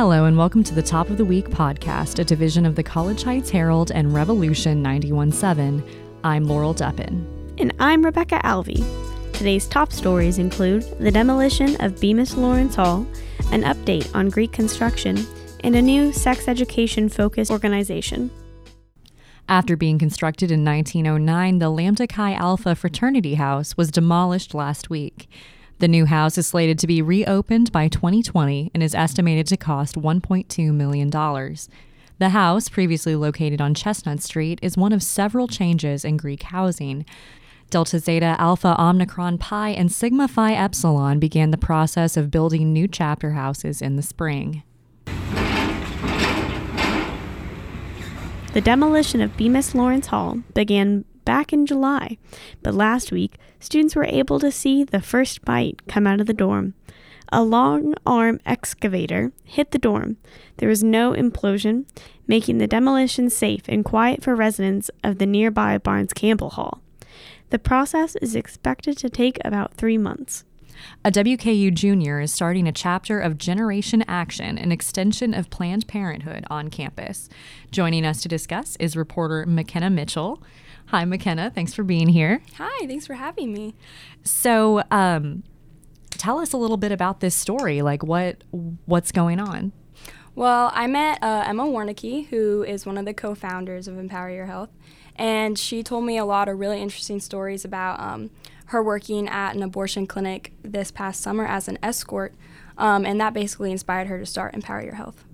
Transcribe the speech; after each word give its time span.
Hello, 0.00 0.24
and 0.24 0.38
welcome 0.38 0.64
to 0.64 0.74
the 0.74 0.82
Top 0.82 1.10
of 1.10 1.18
the 1.18 1.26
Week 1.26 1.50
podcast, 1.50 2.18
a 2.18 2.24
division 2.24 2.64
of 2.64 2.74
the 2.74 2.82
College 2.82 3.22
Heights 3.22 3.50
Herald 3.50 3.92
and 3.92 4.14
Revolution 4.14 4.82
917. 4.82 5.84
I'm 6.24 6.44
Laurel 6.44 6.74
Deppin. 6.74 7.26
And 7.58 7.74
I'm 7.78 8.02
Rebecca 8.02 8.40
Alvey. 8.42 8.82
Today's 9.34 9.68
top 9.68 9.92
stories 9.92 10.38
include 10.38 10.84
the 11.00 11.10
demolition 11.10 11.78
of 11.82 12.00
Bemis 12.00 12.34
Lawrence 12.34 12.76
Hall, 12.76 13.06
an 13.52 13.62
update 13.64 14.10
on 14.14 14.30
Greek 14.30 14.52
construction, 14.52 15.18
and 15.64 15.76
a 15.76 15.82
new 15.82 16.14
sex 16.14 16.48
education 16.48 17.10
focused 17.10 17.50
organization. 17.50 18.30
After 19.50 19.76
being 19.76 19.98
constructed 19.98 20.50
in 20.50 20.64
1909, 20.64 21.58
the 21.58 21.68
Lambda 21.68 22.06
Chi 22.06 22.32
Alpha 22.32 22.74
fraternity 22.74 23.34
house 23.34 23.76
was 23.76 23.90
demolished 23.90 24.54
last 24.54 24.88
week. 24.88 25.28
The 25.80 25.88
new 25.88 26.04
house 26.04 26.36
is 26.36 26.46
slated 26.46 26.78
to 26.80 26.86
be 26.86 27.00
reopened 27.00 27.72
by 27.72 27.88
2020 27.88 28.70
and 28.74 28.82
is 28.82 28.94
estimated 28.94 29.46
to 29.46 29.56
cost 29.56 29.94
$1.2 29.94 30.74
million. 30.74 31.08
The 32.18 32.28
house, 32.28 32.68
previously 32.68 33.16
located 33.16 33.62
on 33.62 33.72
Chestnut 33.72 34.20
Street, 34.20 34.58
is 34.60 34.76
one 34.76 34.92
of 34.92 35.02
several 35.02 35.48
changes 35.48 36.04
in 36.04 36.18
Greek 36.18 36.42
housing. 36.42 37.06
Delta 37.70 37.98
Zeta 37.98 38.36
Alpha 38.38 38.78
Omicron 38.78 39.38
Pi 39.38 39.70
and 39.70 39.90
Sigma 39.90 40.28
Phi 40.28 40.52
Epsilon 40.52 41.18
began 41.18 41.50
the 41.50 41.56
process 41.56 42.14
of 42.18 42.30
building 42.30 42.74
new 42.74 42.86
chapter 42.86 43.30
houses 43.30 43.80
in 43.80 43.96
the 43.96 44.02
spring. 44.02 44.62
The 48.52 48.60
demolition 48.60 49.22
of 49.22 49.34
Bemis 49.38 49.74
Lawrence 49.74 50.08
Hall 50.08 50.40
began 50.52 51.06
back 51.30 51.52
in 51.52 51.64
July, 51.64 52.18
but 52.60 52.74
last 52.74 53.12
week, 53.12 53.36
students 53.60 53.94
were 53.94 54.02
able 54.02 54.40
to 54.40 54.50
see 54.50 54.82
the 54.82 55.00
first 55.00 55.44
bite 55.44 55.86
come 55.86 56.04
out 56.04 56.20
of 56.20 56.26
the 56.26 56.34
dorm. 56.34 56.74
A 57.30 57.40
long 57.44 57.94
arm 58.04 58.40
excavator 58.44 59.30
hit 59.44 59.70
the 59.70 59.78
dorm. 59.78 60.16
There 60.56 60.68
was 60.68 60.82
no 60.82 61.12
implosion, 61.12 61.84
making 62.26 62.58
the 62.58 62.66
demolition 62.66 63.30
safe 63.30 63.62
and 63.68 63.84
quiet 63.84 64.24
for 64.24 64.34
residents 64.34 64.90
of 65.04 65.18
the 65.18 65.26
nearby 65.26 65.78
Barnes 65.78 66.12
Campbell 66.12 66.50
Hall. 66.50 66.82
The 67.50 67.60
process 67.60 68.16
is 68.16 68.34
expected 68.34 68.98
to 68.98 69.08
take 69.08 69.38
about 69.44 69.74
three 69.74 69.98
months. 69.98 70.42
A 71.04 71.10
WKU 71.10 71.72
junior 71.72 72.20
is 72.20 72.32
starting 72.32 72.66
a 72.66 72.72
chapter 72.72 73.20
of 73.20 73.38
Generation 73.38 74.04
Action, 74.08 74.58
an 74.58 74.72
extension 74.72 75.34
of 75.34 75.50
Planned 75.50 75.86
Parenthood 75.86 76.44
on 76.50 76.70
campus. 76.70 77.28
Joining 77.70 78.04
us 78.04 78.22
to 78.22 78.28
discuss 78.28 78.76
is 78.76 78.96
reporter 78.96 79.46
McKenna 79.46 79.90
Mitchell. 79.90 80.42
Hi, 80.86 81.04
McKenna. 81.04 81.50
Thanks 81.54 81.72
for 81.72 81.84
being 81.84 82.08
here. 82.08 82.42
Hi, 82.58 82.86
thanks 82.86 83.06
for 83.06 83.14
having 83.14 83.52
me. 83.52 83.74
So, 84.24 84.82
um, 84.90 85.44
tell 86.10 86.38
us 86.38 86.52
a 86.52 86.56
little 86.56 86.76
bit 86.76 86.92
about 86.92 87.20
this 87.20 87.34
story. 87.34 87.80
Like, 87.82 88.02
what 88.02 88.42
what's 88.86 89.12
going 89.12 89.40
on? 89.40 89.72
Well, 90.34 90.70
I 90.74 90.86
met 90.86 91.22
uh, 91.22 91.44
Emma 91.46 91.64
Warnicki, 91.64 92.26
who 92.28 92.62
is 92.62 92.86
one 92.86 92.96
of 92.96 93.04
the 93.04 93.14
co-founders 93.14 93.88
of 93.88 93.98
Empower 93.98 94.30
Your 94.30 94.46
Health, 94.46 94.70
and 95.16 95.58
she 95.58 95.82
told 95.82 96.04
me 96.04 96.18
a 96.18 96.24
lot 96.24 96.48
of 96.48 96.58
really 96.58 96.80
interesting 96.80 97.20
stories 97.20 97.64
about 97.64 98.00
um, 98.00 98.30
her 98.70 98.82
working 98.82 99.28
at 99.28 99.56
an 99.56 99.62
abortion 99.64 100.06
clinic 100.06 100.52
this 100.62 100.92
past 100.92 101.20
summer 101.20 101.44
as 101.44 101.66
an 101.66 101.76
escort, 101.82 102.32
um, 102.78 103.04
and 103.04 103.20
that 103.20 103.34
basically 103.34 103.72
inspired 103.72 104.06
her 104.06 104.18
to 104.20 104.26
start 104.26 104.54
Empower 104.54 104.82
Your 104.82 104.94
Health. 104.94 105.24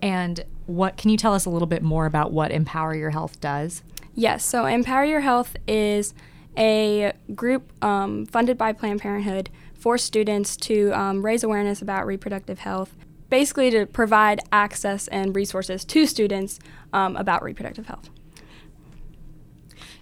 And 0.00 0.44
what 0.64 0.96
can 0.96 1.10
you 1.10 1.18
tell 1.18 1.34
us 1.34 1.44
a 1.44 1.50
little 1.50 1.66
bit 1.66 1.82
more 1.82 2.06
about 2.06 2.32
what 2.32 2.50
Empower 2.50 2.94
Your 2.94 3.10
Health 3.10 3.40
does? 3.42 3.82
Yes, 4.14 4.42
so 4.42 4.64
Empower 4.64 5.04
Your 5.04 5.20
Health 5.20 5.54
is 5.68 6.14
a 6.56 7.12
group 7.34 7.70
um, 7.84 8.24
funded 8.24 8.56
by 8.56 8.72
Planned 8.72 9.02
Parenthood 9.02 9.50
for 9.74 9.98
students 9.98 10.56
to 10.56 10.92
um, 10.92 11.24
raise 11.24 11.44
awareness 11.44 11.82
about 11.82 12.06
reproductive 12.06 12.60
health, 12.60 12.96
basically 13.28 13.70
to 13.70 13.84
provide 13.84 14.40
access 14.50 15.08
and 15.08 15.36
resources 15.36 15.84
to 15.84 16.06
students 16.06 16.58
um, 16.94 17.16
about 17.16 17.42
reproductive 17.42 17.86
health. 17.86 18.08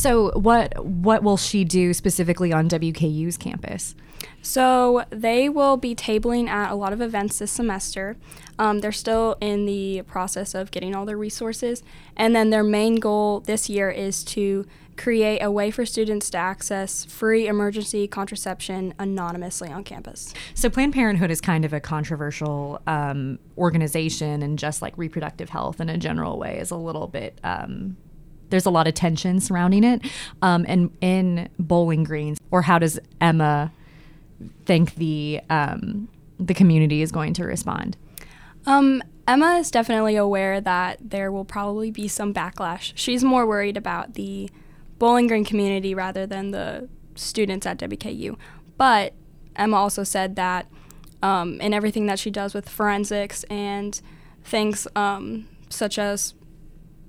So, 0.00 0.30
what 0.30 0.82
what 0.82 1.22
will 1.22 1.36
she 1.36 1.62
do 1.62 1.92
specifically 1.92 2.54
on 2.54 2.70
WKU's 2.70 3.36
campus? 3.36 3.94
So 4.40 5.04
they 5.10 5.50
will 5.50 5.76
be 5.76 5.94
tabling 5.94 6.48
at 6.48 6.70
a 6.70 6.74
lot 6.74 6.94
of 6.94 7.02
events 7.02 7.38
this 7.38 7.52
semester. 7.52 8.16
Um, 8.58 8.78
they're 8.78 8.92
still 8.92 9.36
in 9.42 9.66
the 9.66 10.00
process 10.02 10.54
of 10.54 10.70
getting 10.70 10.94
all 10.94 11.04
their 11.04 11.18
resources, 11.18 11.82
and 12.16 12.34
then 12.34 12.48
their 12.48 12.62
main 12.62 12.94
goal 12.94 13.40
this 13.40 13.68
year 13.68 13.90
is 13.90 14.24
to 14.24 14.66
create 14.96 15.40
a 15.40 15.50
way 15.50 15.70
for 15.70 15.84
students 15.84 16.30
to 16.30 16.38
access 16.38 17.04
free 17.04 17.46
emergency 17.46 18.08
contraception 18.08 18.94
anonymously 18.98 19.68
on 19.68 19.84
campus. 19.84 20.32
So, 20.54 20.70
Planned 20.70 20.94
Parenthood 20.94 21.30
is 21.30 21.42
kind 21.42 21.66
of 21.66 21.74
a 21.74 21.80
controversial 21.80 22.80
um, 22.86 23.38
organization, 23.58 24.42
and 24.42 24.58
just 24.58 24.80
like 24.80 24.96
reproductive 24.96 25.50
health 25.50 25.78
in 25.78 25.90
a 25.90 25.98
general 25.98 26.38
way 26.38 26.58
is 26.58 26.70
a 26.70 26.76
little 26.76 27.06
bit. 27.06 27.38
Um, 27.44 27.98
there's 28.50 28.66
a 28.66 28.70
lot 28.70 28.86
of 28.86 28.94
tension 28.94 29.40
surrounding 29.40 29.84
it. 29.84 30.02
Um, 30.42 30.64
and 30.68 30.90
in 31.00 31.48
Bowling 31.58 32.04
Greens, 32.04 32.38
or 32.50 32.62
how 32.62 32.78
does 32.78 32.98
Emma 33.20 33.72
think 34.66 34.94
the 34.96 35.40
um, 35.50 36.08
the 36.38 36.54
community 36.54 37.02
is 37.02 37.12
going 37.12 37.34
to 37.34 37.44
respond? 37.44 37.96
Um, 38.66 39.02
Emma 39.26 39.56
is 39.58 39.70
definitely 39.70 40.16
aware 40.16 40.60
that 40.60 40.98
there 41.00 41.30
will 41.30 41.44
probably 41.44 41.90
be 41.90 42.08
some 42.08 42.34
backlash. 42.34 42.92
She's 42.94 43.22
more 43.22 43.46
worried 43.46 43.76
about 43.76 44.14
the 44.14 44.50
Bowling 44.98 45.28
Green 45.28 45.44
community 45.44 45.94
rather 45.94 46.26
than 46.26 46.50
the 46.50 46.88
students 47.14 47.66
at 47.66 47.78
WKU. 47.78 48.36
But 48.76 49.14
Emma 49.56 49.76
also 49.76 50.04
said 50.04 50.36
that 50.36 50.66
um, 51.22 51.60
in 51.60 51.72
everything 51.74 52.06
that 52.06 52.18
she 52.18 52.30
does 52.30 52.54
with 52.54 52.68
forensics 52.68 53.44
and 53.44 54.00
things 54.42 54.88
um, 54.96 55.48
such 55.68 55.98
as 55.98 56.34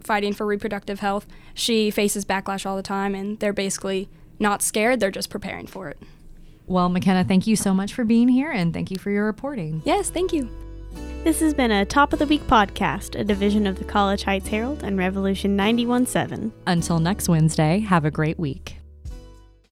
fighting 0.00 0.32
for 0.32 0.46
reproductive 0.46 1.00
health, 1.00 1.26
she 1.54 1.90
faces 1.90 2.24
backlash 2.24 2.64
all 2.66 2.76
the 2.76 2.82
time, 2.82 3.14
and 3.14 3.38
they're 3.40 3.52
basically 3.52 4.08
not 4.38 4.62
scared, 4.62 5.00
they're 5.00 5.10
just 5.10 5.30
preparing 5.30 5.66
for 5.66 5.88
it. 5.88 5.98
Well, 6.66 6.88
McKenna, 6.88 7.24
thank 7.24 7.46
you 7.46 7.56
so 7.56 7.72
much 7.72 7.94
for 7.94 8.04
being 8.04 8.28
here 8.28 8.50
and 8.50 8.74
thank 8.74 8.90
you 8.90 8.98
for 8.98 9.10
your 9.10 9.24
reporting. 9.24 9.82
Yes, 9.84 10.10
thank 10.10 10.32
you. 10.32 10.50
This 11.24 11.40
has 11.40 11.54
been 11.54 11.70
a 11.70 11.84
Top 11.84 12.12
of 12.12 12.18
the 12.18 12.26
Week 12.26 12.46
podcast, 12.46 13.18
a 13.18 13.24
division 13.24 13.66
of 13.66 13.78
the 13.78 13.84
College 13.84 14.22
Heights 14.22 14.48
Herald 14.48 14.82
and 14.82 14.98
Revolution 14.98 15.56
917. 15.56 16.52
Until 16.66 17.00
next 17.00 17.28
Wednesday, 17.28 17.80
have 17.80 18.04
a 18.04 18.10
great 18.10 18.38
week. 18.38 18.76